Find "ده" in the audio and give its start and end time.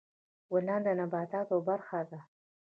2.09-2.19